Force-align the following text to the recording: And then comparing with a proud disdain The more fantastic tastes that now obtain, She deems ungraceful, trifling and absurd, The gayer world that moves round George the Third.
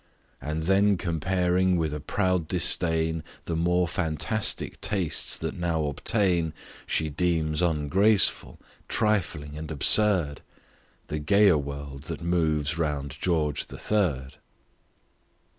And 0.41 0.63
then 0.63 0.97
comparing 0.97 1.77
with 1.77 1.93
a 1.93 1.99
proud 1.99 2.47
disdain 2.47 3.23
The 3.45 3.55
more 3.55 3.87
fantastic 3.87 4.81
tastes 4.81 5.37
that 5.37 5.53
now 5.53 5.85
obtain, 5.85 6.53
She 6.87 7.09
deems 7.11 7.61
ungraceful, 7.61 8.57
trifling 8.87 9.55
and 9.55 9.69
absurd, 9.69 10.41
The 11.05 11.19
gayer 11.19 11.59
world 11.59 12.05
that 12.05 12.19
moves 12.23 12.79
round 12.79 13.15
George 13.19 13.67
the 13.67 13.77
Third. 13.77 14.37